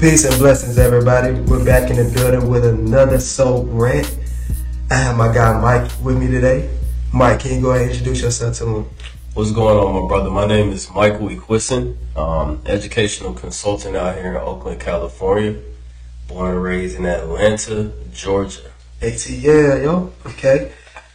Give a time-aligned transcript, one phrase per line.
[0.00, 1.38] Peace and blessings, everybody.
[1.42, 4.18] We're back in the building with another Soul Rant.
[4.90, 6.70] I have my guy Mike with me today.
[7.12, 8.90] Mike, can you go ahead and introduce yourself to him?
[9.34, 10.30] What's going on, my brother?
[10.30, 15.60] My name is Michael Equison, um, educational consultant out here in Oakland, California.
[16.28, 18.70] Born and raised in Atlanta, Georgia.
[19.02, 20.14] AT, yeah, yo.
[20.24, 20.72] Okay.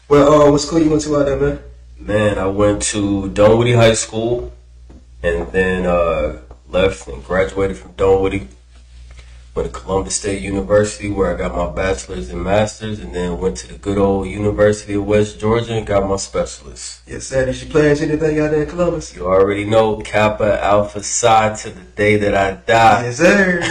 [0.08, 1.60] Well, uh, what school you went to out there, man?
[1.98, 4.54] Man, I went to Dunwoody High School
[5.24, 6.40] and then uh,
[6.70, 8.48] left and graduated from Dunwoody.
[9.56, 13.56] Went to Columbus State University where I got my bachelor's and master's, and then went
[13.58, 17.00] to the good old University of West Georgia and got my specialist.
[17.08, 17.46] Yes, sir.
[17.46, 19.16] Did you pledge anything out there in Columbus?
[19.16, 23.04] You already know Kappa Alpha Psi to the day that I die.
[23.06, 23.62] Yes, sir.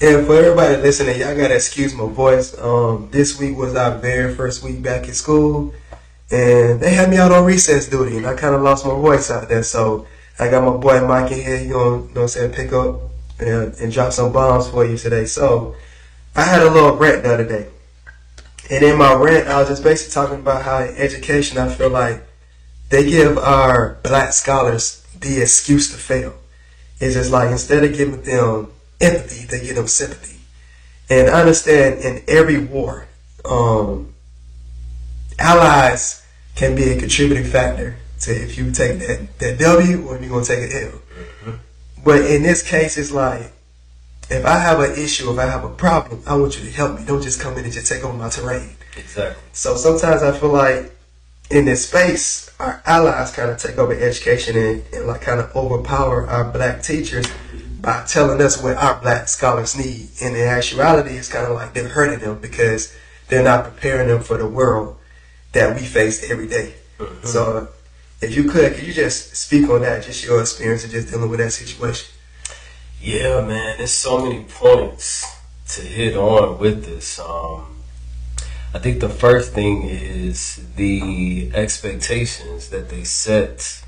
[0.00, 2.58] and for everybody listening, y'all gotta excuse my voice.
[2.58, 5.72] Um, this week was our very first week back in school,
[6.32, 9.30] and they had me out on recess duty, and I kind of lost my voice
[9.30, 9.62] out there.
[9.62, 10.08] So
[10.40, 11.62] I got my boy Mike in here.
[11.62, 12.52] You know, you know what I'm saying?
[12.54, 13.11] Pick up
[13.42, 15.26] and, and drop some bombs for you today.
[15.26, 15.74] So
[16.34, 17.68] I had a little rant the other day,
[18.70, 21.90] and in my rant, I was just basically talking about how in education, I feel
[21.90, 22.22] like
[22.88, 26.34] they give our black scholars the excuse to fail.
[27.00, 28.68] It's just like instead of giving them
[29.00, 30.40] empathy, they give them sympathy.
[31.10, 33.08] And I understand in every war,
[33.44, 34.14] um,
[35.38, 40.28] allies can be a contributing factor to if you take that, that W or you're
[40.28, 40.90] going to take an L.
[40.90, 41.50] Mm-hmm.
[42.04, 43.52] But in this case, it's like,
[44.30, 46.98] if I have an issue, if I have a problem, I want you to help
[46.98, 47.04] me.
[47.04, 48.76] Don't just come in and just take over my terrain.
[48.96, 49.42] Exactly.
[49.52, 50.92] So sometimes I feel like
[51.50, 55.54] in this space, our allies kind of take over education and, and like kind of
[55.54, 57.26] overpower our black teachers
[57.80, 60.08] by telling us what our black scholars need.
[60.22, 62.96] And in actuality, it's kind of like they're hurting them because
[63.28, 64.96] they're not preparing them for the world
[65.52, 66.74] that we face every day.
[66.98, 67.26] Mm-hmm.
[67.26, 67.68] So
[68.22, 71.28] if you could, could you just speak on that, just your experience of just dealing
[71.28, 72.14] with that situation?
[73.00, 75.26] Yeah, man, there's so many points
[75.70, 77.18] to hit on with this.
[77.18, 77.82] Um,
[78.72, 83.82] I think the first thing is the expectations that they set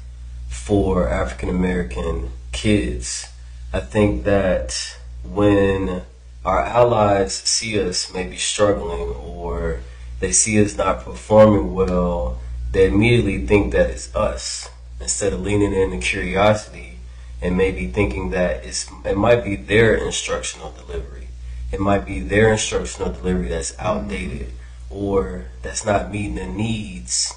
[0.48, 3.28] for African American kids.
[3.72, 6.02] I think that when
[6.44, 9.80] our allies see us maybe struggling or
[10.20, 12.40] they see us not performing well,
[12.74, 14.68] they immediately think that it's us
[15.00, 16.98] instead of leaning into curiosity
[17.40, 21.28] and maybe thinking that it's it might be their instructional delivery.
[21.72, 24.52] It might be their instructional delivery that's outdated
[24.90, 27.32] or that's not meeting the needs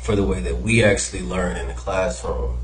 [0.00, 2.58] for the way that we actually learn in the classroom.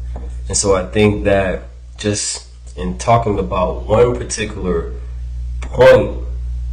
[0.49, 1.65] And so I think that
[1.99, 4.93] just in talking about one particular
[5.61, 6.25] point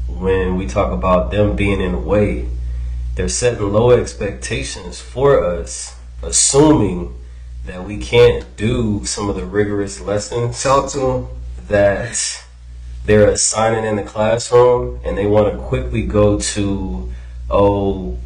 [0.07, 2.47] when we talk about them being in a way,
[3.15, 7.15] they're setting low expectations for us, assuming
[7.65, 11.27] that we can't do some of the rigorous lessons Talk to them.
[11.67, 12.45] that
[13.05, 17.11] they're assigning in the classroom and they want to quickly go to
[17.49, 18.17] oh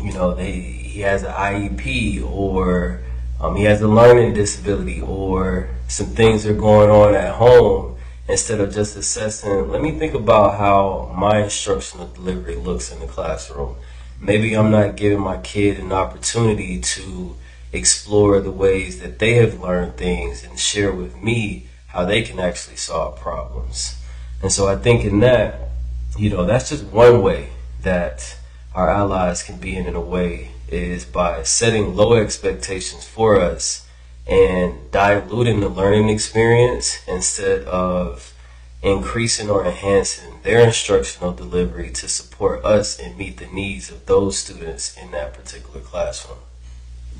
[0.00, 3.00] you know they he has an IEP or
[3.40, 7.96] um, he has a learning disability or some things are going on at home
[8.28, 13.06] instead of just assessing let me think about how my instructional delivery looks in the
[13.06, 13.76] classroom
[14.20, 17.36] maybe I'm not giving my kid an opportunity to
[17.72, 22.38] explore the ways that they have learned things and share with me how they can
[22.38, 23.96] actually solve problems.
[24.42, 25.70] And so I think in that,
[26.18, 27.50] you know, that's just one way
[27.82, 28.36] that
[28.74, 33.86] our allies can be in in a way is by setting low expectations for us
[34.26, 38.34] and diluting the learning experience instead of
[38.82, 44.38] increasing or enhancing their instructional delivery to support us and meet the needs of those
[44.38, 46.38] students in that particular classroom.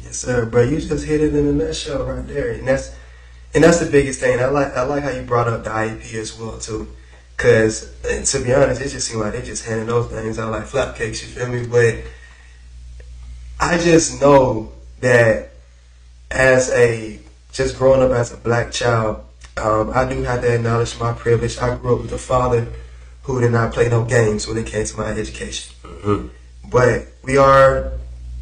[0.03, 0.63] Yes, sir, bro.
[0.63, 2.95] You just hit it in a nutshell right there, and that's
[3.55, 4.39] and that's the biggest thing.
[4.39, 6.89] I like I like how you brought up the IEP as well too,
[7.37, 10.65] because to be honest, it just seems like they just handing those things out like
[10.65, 11.23] flapcakes.
[11.23, 11.67] You feel me?
[11.67, 12.05] But
[13.59, 15.51] I just know that
[16.31, 17.19] as a
[17.53, 19.25] just growing up as a black child,
[19.57, 21.59] um, I do have to acknowledge my privilege.
[21.59, 22.67] I grew up with a father
[23.23, 25.75] who did not play no games when it came to my education.
[25.83, 26.31] Mhm.
[26.71, 27.93] But we are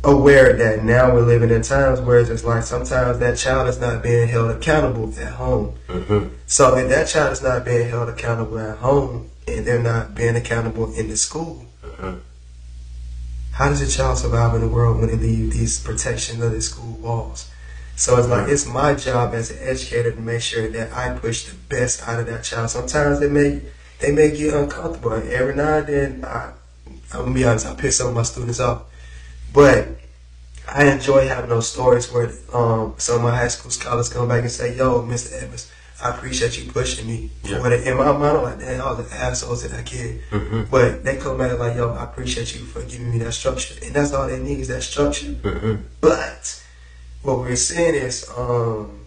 [0.02, 3.78] aware that now we're living in times where it's just like sometimes that child is
[3.78, 5.75] not being held accountable at home.
[5.88, 6.31] Mhm.
[6.46, 10.37] So if that child is not being held accountable at home and they're not being
[10.37, 12.19] accountable in the school, Mhm.
[13.52, 16.61] how does a child survive in the world when they leave these protections of the
[16.61, 17.46] school walls?
[17.96, 21.44] So it's like it's my job as an educator to make sure that I push
[21.44, 22.70] the best out of that child.
[22.70, 23.62] Sometimes they may
[24.00, 25.12] they may get uncomfortable.
[25.12, 26.52] And every now and then, I,
[27.12, 28.82] I'm gonna be honest, I piss some of my students off,
[29.52, 29.88] but
[30.69, 34.43] I enjoy having those stories where um, some of my high school scholars come back
[34.43, 35.43] and say, "Yo, Mr.
[35.43, 35.70] Evans,
[36.02, 37.31] I appreciate you pushing me.
[37.44, 37.61] Yeah.
[37.61, 40.20] But in my mind, I'm like, damn, all the assholes in that kid.
[40.31, 40.62] Mm-hmm.
[40.70, 43.75] But they come back like, yo, I appreciate you for giving me that structure.
[43.82, 45.29] And that's all they need is that structure.
[45.32, 45.82] Mm-hmm.
[46.00, 46.63] But
[47.25, 49.00] what we're seeing is um,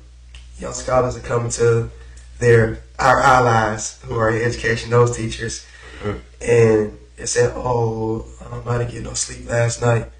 [0.60, 1.90] young scholars are coming to
[2.40, 5.66] their our allies who are in education, those teachers,
[6.04, 6.20] Mhm.
[6.42, 8.26] and they're saying, "Oh,
[8.66, 10.12] I didn't get no sleep last night.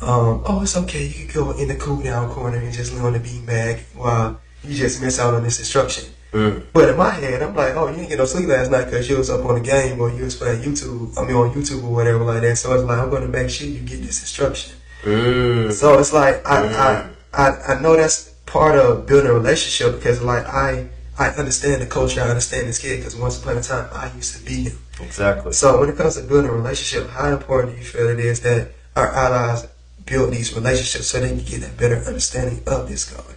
[0.00, 1.04] Um, oh, it's okay.
[1.06, 4.40] You can go in the cool down corner and just lay on the beanbag while
[4.64, 6.62] you just miss out on this instruction." Mm.
[6.72, 9.08] But in my head, I'm like, "Oh, you didn't get no sleep last night because
[9.08, 11.16] you was up on the game or you was playing YouTube.
[11.18, 13.50] I mean, on YouTube or whatever like that." So it's like, I'm going to make
[13.50, 14.72] sure you get this instruction.
[15.02, 15.72] Mm.
[15.72, 20.22] So it's like I, I I I know that's part of building a relationship because
[20.22, 20.88] like I
[21.18, 24.36] I understand the culture, I understand this kid because once upon a time I used
[24.36, 24.78] to be him.
[25.00, 25.52] Exactly.
[25.52, 28.40] So when it comes to building a relationship, how important do you feel it is
[28.40, 29.66] that our allies
[30.06, 33.34] build these relationships so they can get a better understanding of this guy?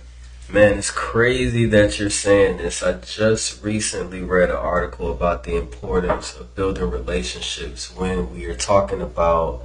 [0.48, 2.84] Man, it's crazy that you're saying this.
[2.84, 8.56] I just recently read an article about the importance of building relationships when we are
[8.56, 9.64] talking about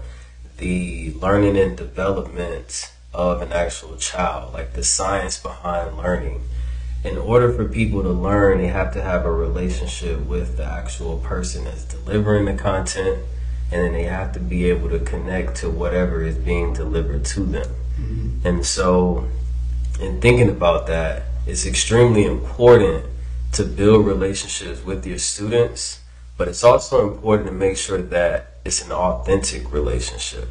[0.61, 6.43] the learning and development of an actual child, like the science behind learning.
[7.03, 11.19] In order for people to learn, they have to have a relationship with the actual
[11.19, 13.25] person that's delivering the content,
[13.73, 17.41] and then they have to be able to connect to whatever is being delivered to
[17.41, 17.67] them.
[17.99, 18.47] Mm-hmm.
[18.47, 19.29] And so,
[19.99, 23.07] in thinking about that, it's extremely important
[23.53, 26.00] to build relationships with your students,
[26.41, 30.49] but it's also important to make sure that it's an authentic relationship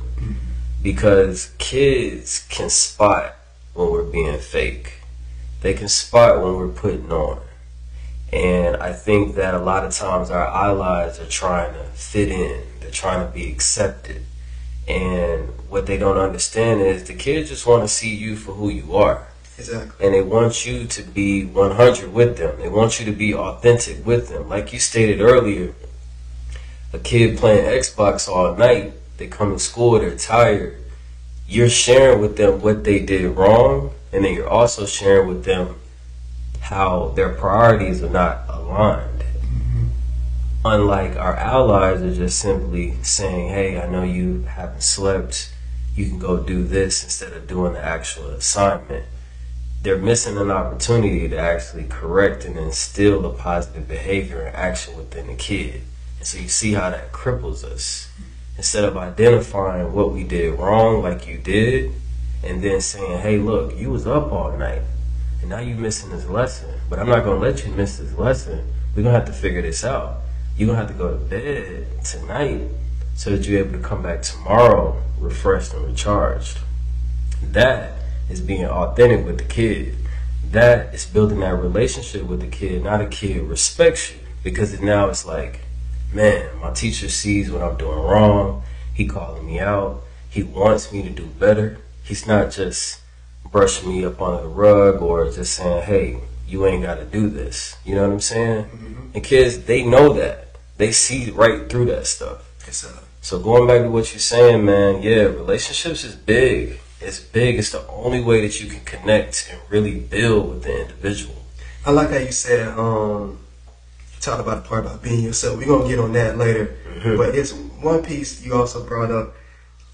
[0.84, 3.34] because kids can spot
[3.74, 5.00] when we're being fake.
[5.62, 7.42] They can spot when we're putting on.
[8.32, 12.66] And I think that a lot of times our allies are trying to fit in,
[12.82, 14.22] they're trying to be accepted.
[14.88, 18.70] And what they don't understand is the kids just want to see you for who
[18.70, 19.29] you are
[19.60, 20.06] Exactly.
[20.06, 22.58] and they want you to be 100 with them.
[22.60, 24.48] They want you to be authentic with them.
[24.48, 25.74] Like you stated earlier,
[26.94, 30.78] a kid playing Xbox all night, they come to school, they're tired.
[31.46, 35.76] You're sharing with them what they did wrong, and then you're also sharing with them
[36.62, 39.20] how their priorities are not aligned.
[39.20, 39.88] Mm-hmm.
[40.64, 45.54] Unlike our allies are just simply saying, hey, I know you haven't slept,
[45.96, 49.06] you can go do this instead of doing the actual assignment
[49.82, 55.28] they're missing an opportunity to actually correct and instill a positive behavior and action within
[55.28, 55.82] the kid.
[56.18, 58.12] And so you see how that cripples us.
[58.58, 61.94] Instead of identifying what we did wrong, like you did,
[62.44, 64.82] and then saying, hey, look, you was up all night,
[65.40, 66.74] and now you missing this lesson.
[66.90, 68.74] But I'm not going to let you miss this lesson.
[68.96, 70.18] We're going to have to figure this out.
[70.58, 72.64] You're going to have to go to bed tonight
[73.16, 76.58] so that you're able to come back tomorrow refreshed and recharged.
[77.42, 77.99] That
[78.30, 79.96] is being authentic with the kid.
[80.52, 82.84] That is building that relationship with the kid.
[82.84, 85.62] Not a kid respects you because now it's like,
[86.14, 88.64] man, my teacher sees what I'm doing wrong.
[88.94, 90.02] He calling me out.
[90.30, 91.80] He wants me to do better.
[92.04, 93.02] He's not just
[93.52, 97.30] brushing me up under the rug or just saying, hey, you ain't got to do
[97.30, 97.78] this.
[97.86, 98.66] You know what I'm saying?
[99.14, 100.56] And kids, they know that.
[100.78, 102.50] They see right through that stuff.
[102.68, 106.80] Uh, So going back to what you're saying, man, yeah, relationships is big.
[107.02, 107.58] It's big.
[107.58, 111.36] It's the only way that you can connect and really build with the individual.
[111.86, 113.40] I like how you said um
[114.14, 115.58] you talked about the part about being yourself.
[115.58, 116.76] We're gonna get on that later.
[117.00, 117.18] Mhm.
[117.18, 119.36] But it's one piece you also brought up.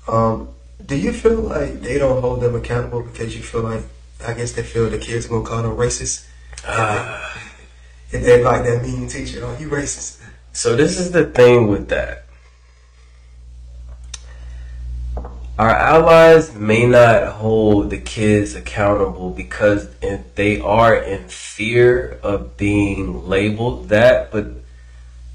[0.07, 0.49] Um,
[0.83, 3.83] do you feel like they don't hold them accountable because you feel like
[4.25, 6.25] I guess they feel the kids are gonna call them racist?
[6.67, 7.21] Ah.
[8.11, 10.17] If they like that mean teacher, oh you racist.
[10.53, 12.24] So this is the thing with that.
[15.57, 19.87] Our allies may not hold the kids accountable because
[20.35, 24.47] they are in fear of being labeled that, but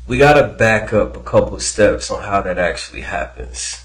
[0.07, 3.83] we gotta back up a couple steps on how that actually happens.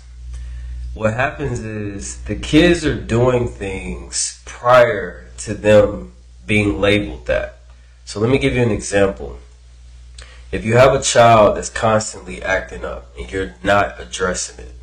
[0.93, 6.11] What happens is the kids are doing things prior to them
[6.45, 7.59] being labeled that.
[8.03, 9.37] So let me give you an example.
[10.51, 14.74] If you have a child that's constantly acting up and you're not addressing it,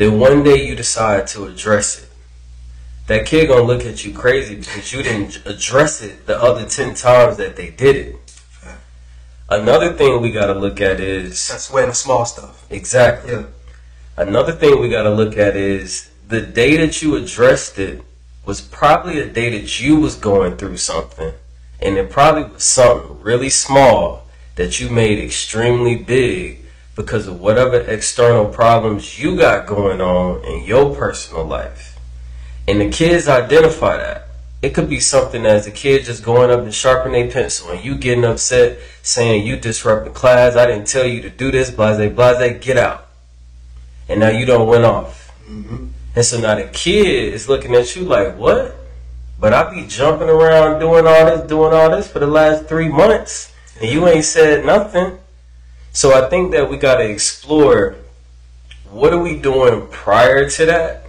[0.00, 2.08] then one day you decide to address it.
[3.06, 6.94] That kid gonna look at you crazy because you didn't address it the other ten
[6.94, 8.16] times that they did it.
[9.50, 12.64] Another thing we gotta look at is That's when the small stuff.
[12.70, 13.32] exactly.
[13.32, 13.42] Yeah.
[14.16, 18.00] Another thing we gotta look at is the day that you addressed it
[18.46, 21.34] was probably a day that you was going through something,
[21.78, 26.59] and it probably was something really small that you made extremely big
[27.02, 31.98] because of whatever external problems you got going on in your personal life.
[32.68, 34.26] And the kids identify that.
[34.62, 37.82] it could be something as a kid just going up and sharpening a pencil and
[37.82, 40.54] you getting upset saying you disrupting class.
[40.54, 43.08] I didn't tell you to do this, blase, blase, get out.
[44.08, 45.32] And now you don't went off.
[45.48, 45.86] Mm-hmm.
[46.14, 48.76] And so now the kid is looking at you like, what?
[49.38, 52.88] But I be jumping around doing all this, doing all this for the last three
[52.88, 55.18] months, and you ain't said nothing.
[55.92, 57.96] So I think that we got to explore
[58.90, 61.04] what are we doing prior to that,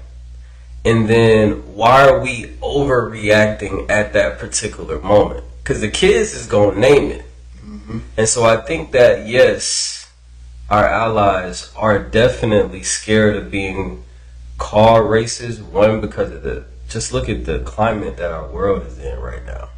[0.85, 5.43] and then why are we overreacting at that particular moment?
[5.63, 7.25] Because the kids is gonna name it,
[7.65, 7.99] Mm-hmm.
[8.17, 10.11] and so I think that yes,
[10.69, 14.03] our allies are definitely scared of being
[14.57, 15.61] car races.
[15.61, 19.45] One because of the just look at the climate that our world is in right
[19.45, 19.69] now.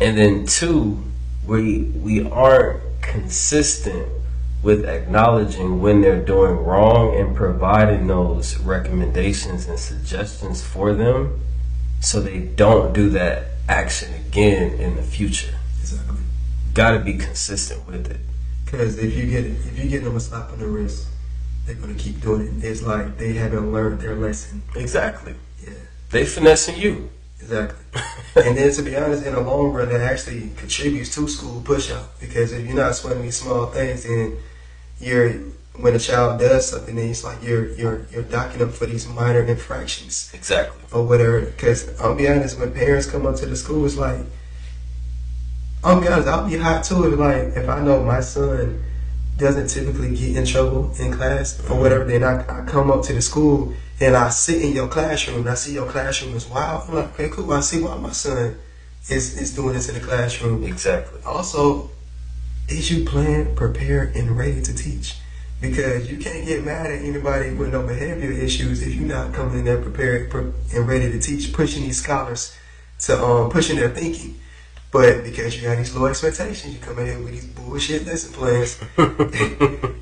[0.00, 1.02] And then two,
[1.46, 4.08] we we aren't consistent
[4.62, 11.40] with acknowledging when they're doing wrong and providing those recommendations and suggestions for them
[12.00, 15.54] so they don't do that action again in the future.
[15.80, 16.18] Exactly.
[16.72, 18.20] Got to be consistent with it.
[18.64, 21.08] Because if you get if you get them a slap on the wrist,
[21.66, 22.64] they're gonna keep doing it.
[22.64, 24.62] It's like they haven't learned their lesson.
[24.76, 25.34] Exactly.
[25.64, 25.72] Yeah,
[26.10, 27.10] They finessing you.
[27.40, 27.78] Exactly.
[28.36, 31.90] and then to be honest, in the long run, that actually contributes to school push
[31.90, 32.18] out.
[32.20, 34.36] Because if you're not sweating these small things, then
[35.00, 35.32] you're
[35.76, 39.08] when a child does something, then it's like you're you're you're docking them for these
[39.08, 40.80] minor infractions Exactly.
[40.92, 41.40] or whatever.
[41.40, 44.20] Because I'll be honest, when parents come up to the school, it's like
[45.82, 47.12] I'll be honest, I'll be hot too.
[47.12, 48.82] If like if I know my son
[49.40, 53.12] doesn't typically get in trouble in class or whatever, then I, I come up to
[53.12, 56.88] the school and I sit in your classroom and I see your classroom is wild.
[56.88, 57.52] I'm like, okay, cool.
[57.52, 58.56] I see why my son
[59.08, 60.64] is is doing this in the classroom.
[60.64, 61.20] Exactly.
[61.24, 61.90] Also,
[62.68, 65.16] is you plan, prepared, and ready to teach?
[65.60, 69.58] Because you can't get mad at anybody with no behavior issues if you're not coming
[69.58, 72.56] in there prepared and ready to teach, pushing these scholars
[73.00, 74.38] to um pushing their thinking.
[74.92, 78.32] But because you have these low expectations, you come in here with these bullshit lesson
[78.32, 79.30] plans, and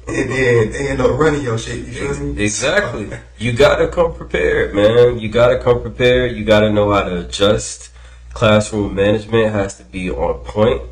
[0.07, 1.87] then they end up running your shit.
[1.87, 2.43] You feel me?
[2.43, 3.11] Exactly.
[3.37, 5.19] You gotta come prepared, man.
[5.19, 6.37] You gotta come prepared.
[6.37, 7.91] You gotta know how to adjust.
[8.33, 10.83] Classroom management has to be on point.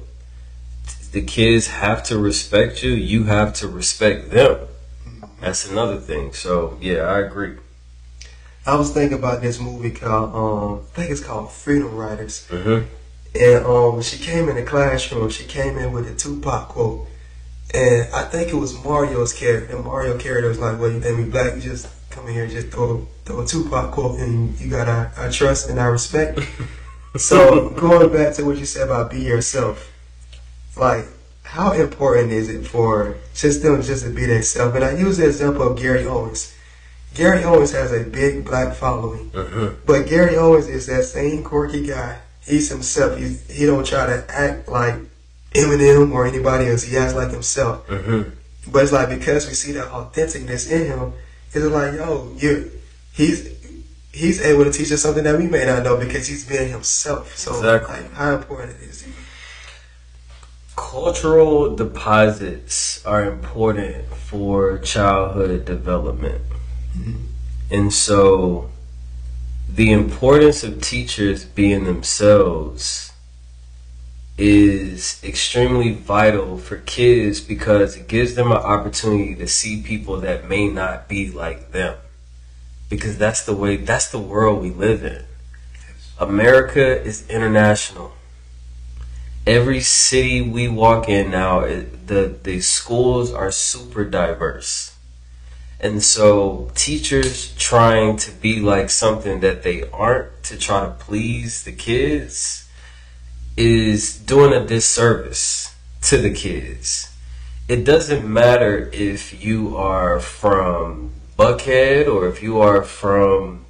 [1.12, 2.90] The kids have to respect you.
[2.90, 4.58] You have to respect them.
[5.40, 6.34] That's another thing.
[6.34, 7.56] So yeah, I agree.
[8.66, 12.46] I was thinking about this movie called um, I think it's called Freedom Writers.
[12.50, 12.80] hmm
[13.36, 17.06] And um, when she came in the classroom, she came in with a Tupac quote.
[17.74, 19.76] And I think it was Mario's character.
[19.76, 21.54] And Mario character was like, well, you think we black?
[21.54, 24.88] You just come in here and just throw, throw a Tupac quote and you got
[24.88, 26.40] our, our trust and our respect.
[27.16, 29.92] so going back to what you said about be yourself,
[30.76, 31.06] like,
[31.42, 34.74] how important is it for just them just to be themselves?
[34.74, 36.54] And I use the example of Gary Owens.
[37.14, 39.30] Gary Owens has a big black following.
[39.34, 42.18] hmm But Gary Owens is that same quirky guy.
[42.46, 43.18] He's himself.
[43.18, 44.94] He he don't try to act like
[45.54, 46.82] Eminem or anybody else.
[46.84, 47.86] He acts like himself.
[47.88, 48.22] hmm
[48.70, 51.12] But it's like because we see that authenticness in him,
[51.52, 52.70] it's like yo, you
[53.12, 53.48] he's
[54.12, 57.36] he's able to teach us something that we may not know because he's being himself.
[57.36, 58.02] So Exactly.
[58.02, 59.12] like, how important is it?
[60.76, 66.42] Cultural deposits are important for childhood development.
[67.70, 68.70] And so
[69.76, 73.12] the importance of teachers being themselves
[74.38, 80.48] is extremely vital for kids because it gives them an opportunity to see people that
[80.48, 81.94] may not be like them.
[82.88, 85.24] Because that's the way, that's the world we live in.
[86.18, 88.12] America is international.
[89.46, 94.95] Every city we walk in now, the, the schools are super diverse.
[95.78, 101.64] And so teachers trying to be like something that they aren't to try to please
[101.64, 102.68] the kids
[103.56, 107.12] is doing a disservice to the kids.
[107.68, 113.66] It doesn't matter if you are from Buckhead or if you are from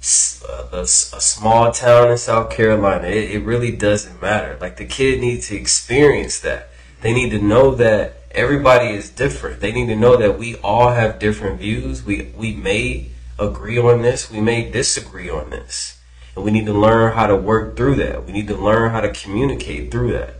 [0.00, 3.08] a small town in South Carolina.
[3.08, 4.56] It, it really doesn't matter.
[4.60, 6.70] Like the kid needs to experience that.
[7.02, 9.60] They need to know that everybody is different.
[9.60, 12.04] They need to know that we all have different views.
[12.04, 15.98] We we may agree on this, we may disagree on this.
[16.34, 18.24] And we need to learn how to work through that.
[18.24, 20.34] We need to learn how to communicate through that.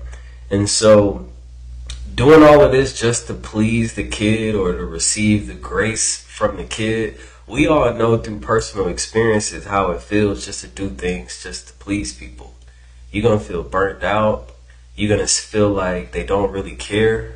[0.50, 1.28] And so
[2.14, 6.56] doing all of this just to please the kid or to receive the grace from
[6.56, 11.42] the kid, we all know through personal experiences how it feels just to do things
[11.42, 12.54] just to please people.
[13.10, 14.50] You're going to feel burnt out.
[14.96, 17.34] You're going to feel like they don't really care.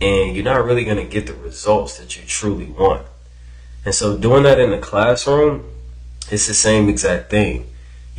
[0.00, 3.06] And you're not really going to get the results that you truly want.
[3.84, 5.64] And so doing that in the classroom,
[6.30, 7.66] it's the same exact thing.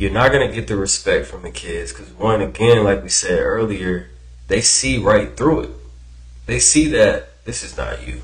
[0.02, 3.38] you're not gonna get the respect from the kids because one, again, like we said
[3.38, 4.08] earlier,
[4.48, 5.70] they see right through it.
[6.46, 8.22] They see that this is not you.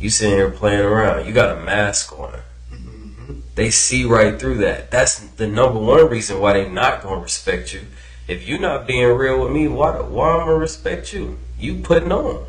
[0.00, 1.26] You sitting here playing around.
[1.26, 2.40] You got a mask on.
[2.72, 3.40] Mm-hmm.
[3.54, 4.90] They see right through that.
[4.90, 7.82] That's the number one reason why they're not gonna respect you.
[8.26, 11.38] If you're not being real with me, why why I'm gonna respect you?
[11.62, 12.44] You putting on.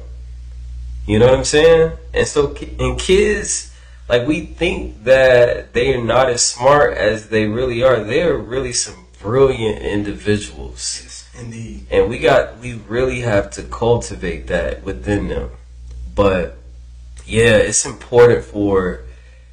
[1.05, 1.97] You know what I'm saying?
[2.13, 3.71] And so, and kids,
[4.09, 8.03] like we think that they are not as smart as they really are.
[8.03, 11.01] They're really some brilliant individuals.
[11.03, 11.85] Yes, indeed.
[11.91, 15.51] And we got, we really have to cultivate that within them.
[16.15, 16.57] But
[17.25, 19.01] yeah, it's important for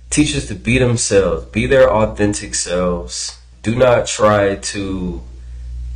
[0.09, 3.39] teachers to be themselves, be their authentic selves.
[3.63, 5.23] Do not try to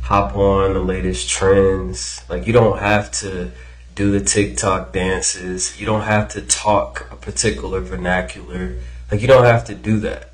[0.05, 2.21] hop on the latest trends.
[2.29, 3.51] Like you don't have to
[3.95, 5.79] do the TikTok dances.
[5.79, 8.77] You don't have to talk a particular vernacular.
[9.11, 10.31] Like you don't have to do that.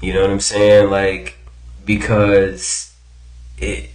[0.00, 0.90] You know what I'm saying?
[0.90, 1.36] Like
[1.84, 2.94] because
[3.58, 3.90] it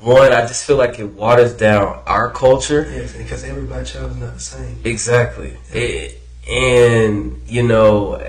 [0.00, 2.88] one, I just feel like it waters down our culture.
[2.90, 4.80] Yes, because every black child is not the same.
[4.84, 5.56] Exactly.
[5.72, 6.20] It,
[6.50, 8.20] and, you know,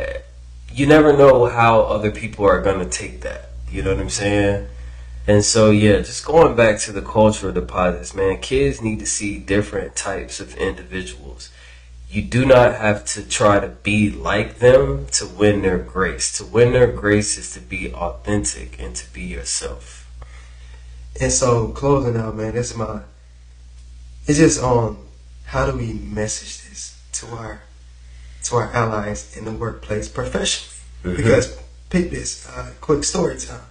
[0.72, 3.50] you never know how other people are going to take that.
[3.72, 4.68] You know what I'm saying?
[5.26, 9.40] And so, yeah, just going back to the cultural deposits, man, kids need to see
[9.40, 11.50] different types of individuals.
[12.10, 16.38] You do not have to try to be like them to win their grace.
[16.38, 20.12] To win their grace is to be authentic and to be yourself.
[21.20, 23.02] And so closing out, man, this is my
[24.26, 24.98] it's just on
[25.46, 27.62] how do we message this to our
[28.44, 30.80] to our allies in the workplace professionally?
[31.04, 31.18] Mm-hmm.
[31.18, 33.62] Because pick this, uh, quick story time.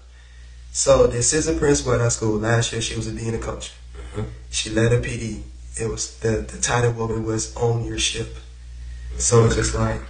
[0.73, 3.75] So the assistant principal at our school last year, she was a dean of culture.
[3.95, 4.29] Mm-hmm.
[4.51, 5.43] She led a PD.
[5.81, 8.29] It was the the title woman was own your ship.
[8.29, 9.19] Mm-hmm.
[9.19, 10.01] So it's just like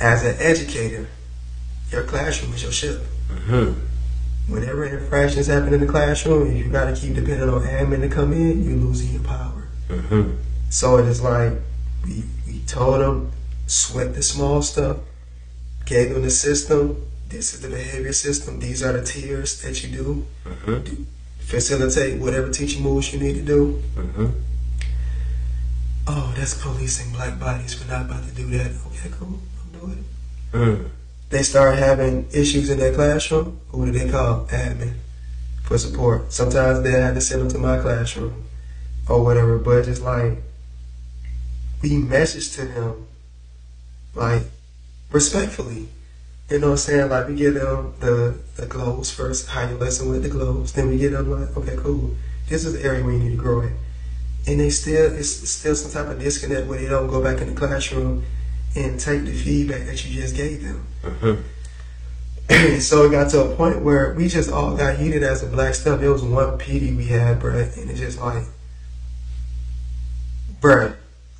[0.00, 1.08] as an educator,
[1.90, 3.02] your classroom is your ship.
[3.28, 3.90] Mm-hmm
[4.48, 8.32] whenever infractions happen in the classroom, you got to keep depending on admin to come
[8.32, 9.68] in, you're losing your power.
[9.88, 10.36] Mm-hmm.
[10.70, 11.52] So it is like
[12.04, 13.32] we, we told them,
[13.66, 14.98] sweat the small stuff,
[15.86, 17.10] gave them the system.
[17.34, 18.60] This is the behavior system.
[18.60, 20.26] These are the tiers that you do.
[20.44, 20.80] Mm-hmm.
[20.84, 21.06] do
[21.38, 23.82] facilitate whatever teaching moves you need to do.
[23.96, 24.26] Mm-hmm.
[26.06, 27.78] Oh, that's policing black bodies.
[27.78, 28.70] We're not about to do that.
[28.86, 29.38] Okay, cool.
[29.60, 30.04] I'm doing
[30.52, 30.56] it.
[30.56, 30.90] Mm
[31.34, 34.46] they start having issues in their classroom, who do they call?
[34.46, 34.94] Admin
[35.64, 36.32] for support.
[36.32, 38.44] Sometimes they have to send them to my classroom
[39.08, 40.38] or whatever, but it's like
[41.82, 43.06] we message to them
[44.14, 44.42] like
[45.10, 45.88] respectfully.
[46.50, 47.08] You know what I'm saying?
[47.08, 50.72] Like we give them the, the globes first, how you listen with the globes.
[50.72, 52.14] Then we get them like, okay, cool.
[52.48, 53.74] This is the area where you need to grow in.
[54.46, 57.54] And they still, it's still some type of disconnect where they don't go back in
[57.54, 58.24] the classroom
[58.76, 60.86] and take the feedback that you just gave them.
[61.02, 61.42] Mm-hmm.
[62.80, 65.74] so it got to a point where we just all got heated as a black
[65.74, 66.02] stuff.
[66.02, 68.44] It was one PD we had, bro, and it's just like,
[70.60, 70.92] bro,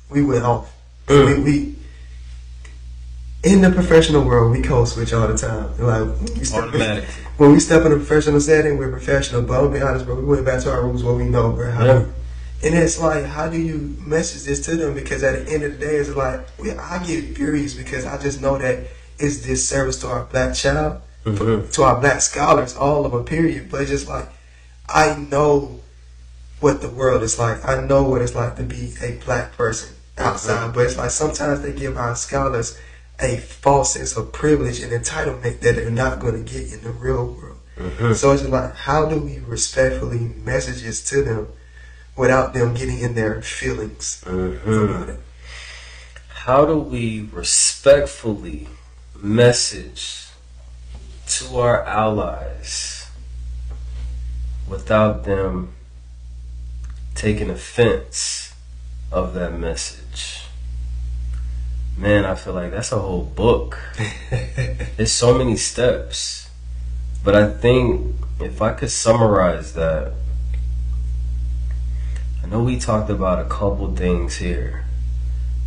[0.09, 0.75] we went off.
[1.07, 1.43] Mm.
[1.43, 1.74] We, we,
[3.45, 5.77] in the professional world, we code switch all the time.
[5.77, 6.73] Like we step,
[7.37, 9.43] when we step in a professional setting, we're professional.
[9.43, 11.71] But I'll be honest, bro, we went back to our rules, what we know, bro.
[11.71, 12.05] How yeah.
[12.63, 14.95] And it's like, how do you message this to them?
[14.95, 16.39] Because at the end of the day, it's like,
[16.79, 18.87] I get furious because I just know that
[19.19, 21.69] it's this service to our black child, mm-hmm.
[21.69, 23.69] to our black scholars, all of them, period.
[23.69, 24.27] But it's just like,
[24.89, 25.81] I know
[26.61, 27.63] what the world is like.
[27.67, 30.63] I know what it's like to be a black person outside.
[30.63, 30.73] Mm-hmm.
[30.73, 32.79] But it's like sometimes they give our scholars
[33.19, 36.91] a false sense of privilege and entitlement that they're not going to get in the
[36.91, 37.57] real world.
[37.77, 38.13] Mm-hmm.
[38.13, 41.47] So it's like, how do we respectfully messages to them?
[42.15, 45.19] without them getting in their feelings mm-hmm.
[46.29, 48.67] How do we respectfully
[49.19, 50.27] message
[51.27, 53.09] to our allies
[54.69, 55.73] without them
[57.15, 58.53] taking offense
[59.11, 60.04] of that message?
[61.97, 63.79] Man, I feel like that's a whole book.
[64.97, 66.49] There's so many steps.
[67.23, 70.11] But I think if I could summarize that,
[72.43, 74.85] I know we talked about a couple things here,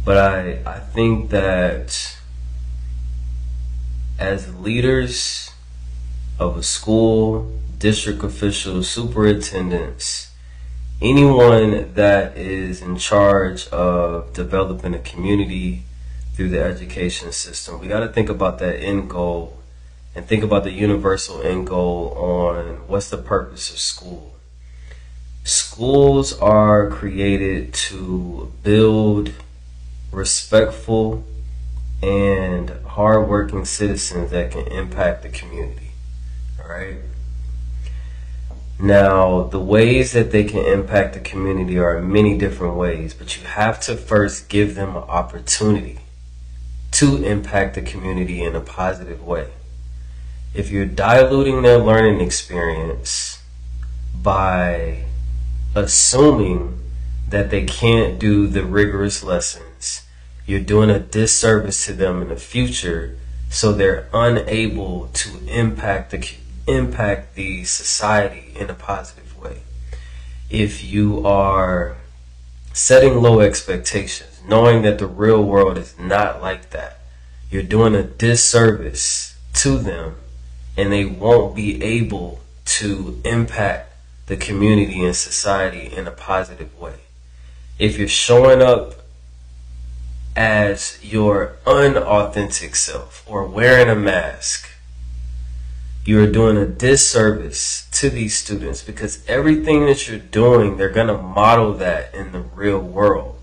[0.05, 2.17] but I I think that
[4.19, 5.51] as leaders
[6.39, 10.31] of a school, district officials, superintendents,
[11.01, 15.85] anyone that is in charge of developing a community
[16.39, 19.59] through the education system, we got to think about that end goal
[20.15, 24.37] and think about the universal end goal on what's the purpose of school
[25.43, 29.33] Schools are created to build
[30.13, 31.25] respectful
[32.03, 35.91] and hardworking citizens that can impact the community.
[36.63, 36.99] All right.
[38.79, 43.45] Now, the ways that they can impact the community are many different ways, but you
[43.45, 45.99] have to first give them an opportunity
[46.99, 49.47] to impact the community in a positive way.
[50.53, 53.41] If you're diluting their learning experience
[54.21, 55.05] by
[55.77, 56.83] assuming
[57.29, 60.09] that they can't do the rigorous lessons,
[60.45, 63.17] you're doing a disservice to them in the future
[63.49, 66.29] so they're unable to impact the
[66.67, 69.61] impact the society in a positive way.
[70.51, 71.97] If you are
[72.73, 76.99] setting low expectations, knowing that the real world is not like that,
[77.51, 80.17] you're doing a disservice to them
[80.77, 83.93] and they won't be able to impact
[84.27, 86.95] the community and society in a positive way.
[87.79, 88.95] If you're showing up
[90.37, 94.69] as your unauthentic self or wearing a mask,
[96.05, 101.09] you are doing a disservice to these students because everything that you're doing, they're going
[101.09, 103.38] to model that in the real world.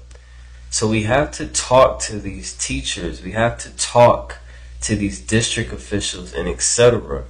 [0.70, 4.40] So we have to talk to these teachers, we have to talk
[4.82, 7.24] to these district officials and etc.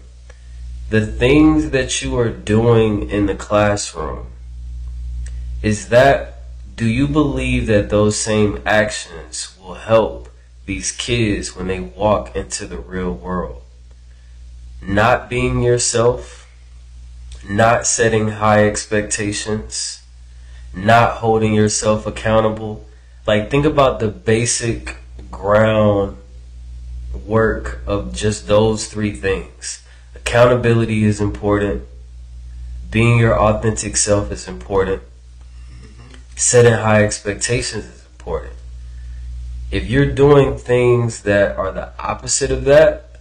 [0.89, 4.27] The things that you are doing in the classroom
[5.61, 6.35] is that
[6.75, 10.29] do you believe that those same actions will help
[10.65, 13.61] these kids when they walk into the real world?
[14.81, 16.51] Not being yourself,
[17.47, 20.01] not setting high expectations,
[20.73, 22.85] not holding yourself accountable.
[23.25, 24.97] Like, think about the basic
[25.31, 26.17] ground
[27.25, 29.83] work of just those three things.
[30.15, 31.83] Accountability is important.
[32.91, 35.01] Being your authentic self is important
[36.35, 38.53] setting high expectations is important.
[39.71, 43.19] If you're doing things that are the opposite of that,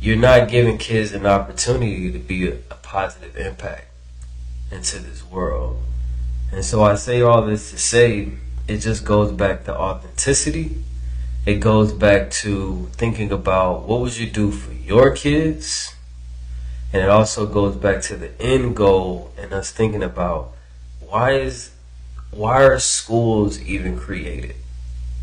[0.00, 3.88] you're not giving kids an opportunity to be a, positive impact
[4.70, 5.76] into this world.
[6.52, 8.30] And so I say all this to say
[8.68, 10.82] it just goes back to authenticity.
[11.44, 15.94] It goes back to thinking about what would you do for your kids?
[16.92, 20.52] And it also goes back to the end goal and us thinking about
[21.00, 21.70] why is
[22.30, 24.56] why are schools even created?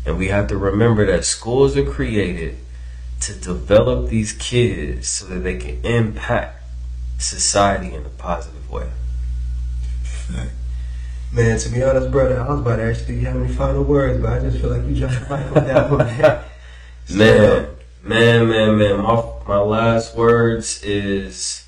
[0.06, 2.56] And we have to remember that schools are created
[3.20, 6.62] to develop these kids so that they can impact
[7.18, 8.90] society in a positive way.
[11.34, 13.52] Man, to be honest, brother, I was about to ask you, do you have any
[13.52, 15.98] final words, but I just feel like you dropped the mic on that one,
[17.18, 17.66] man.
[18.04, 19.02] man, man, man, man.
[19.02, 21.64] My, my last words is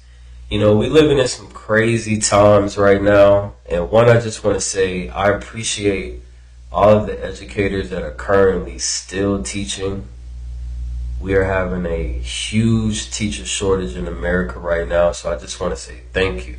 [0.48, 3.54] you know, we living in some crazy times right now.
[3.68, 6.22] And one, I just want to say I appreciate
[6.70, 10.06] all of the educators that are currently still teaching.
[11.20, 15.10] We are having a huge teacher shortage in America right now.
[15.12, 16.58] So I just want to say thank you.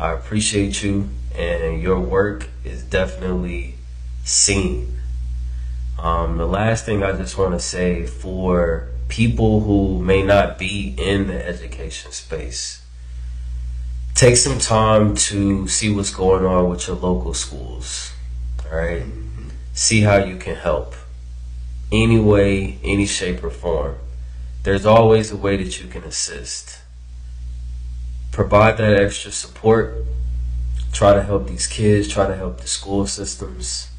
[0.00, 3.74] I appreciate you, and your work is definitely
[4.24, 4.98] seen.
[5.98, 10.94] Um, the last thing I just want to say for people who may not be
[10.98, 12.82] in the education space
[14.18, 18.12] take some time to see what's going on with your local schools.
[18.66, 19.04] All right?
[19.74, 20.94] See how you can help.
[21.92, 23.94] Any way, any shape or form.
[24.64, 26.80] There's always a way that you can assist.
[28.38, 30.04] Provide that extra support.
[30.92, 33.90] Try to help these kids, try to help the school systems.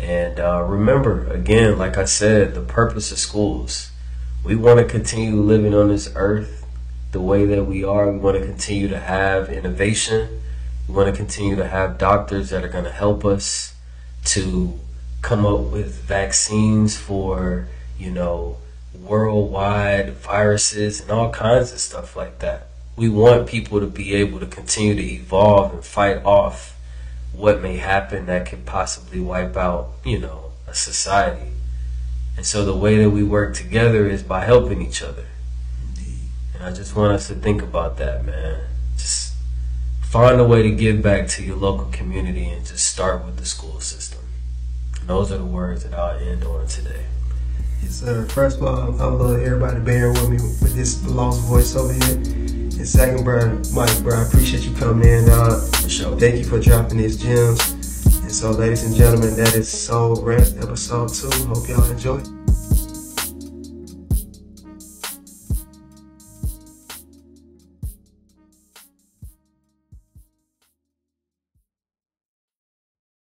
[0.00, 3.90] And uh, remember, again, like I said, the purpose of schools.
[4.42, 6.64] We want to continue living on this earth
[7.12, 8.10] the way that we are.
[8.10, 10.40] We want to continue to have innovation.
[10.88, 13.74] We want to continue to have doctors that are going to help us
[14.32, 14.80] to
[15.20, 17.68] come up with vaccines for,
[17.98, 18.56] you know,
[18.98, 22.68] worldwide viruses and all kinds of stuff like that.
[22.96, 26.76] We want people to be able to continue to evolve and fight off
[27.32, 31.50] what may happen that could possibly wipe out, you know, a society.
[32.36, 35.26] And so the way that we work together is by helping each other.
[35.88, 36.18] Indeed.
[36.54, 38.60] And I just want us to think about that, man.
[38.96, 39.34] Just
[40.02, 43.46] find a way to give back to your local community and just start with the
[43.46, 44.22] school system.
[45.00, 47.06] And those are the words that I'll end on today.
[47.84, 48.24] Yes, sir.
[48.30, 51.92] First of all, I'm gonna let everybody bear with me with this lost voice over
[51.92, 52.16] here.
[52.16, 55.62] And second, bro, Mike, bro, I appreciate you coming in, dog.
[55.76, 56.18] For sure.
[56.18, 57.60] Thank you for dropping these gems.
[58.22, 61.28] And so, ladies and gentlemen, that is Soul Rant episode two.
[61.46, 62.33] Hope y'all enjoy.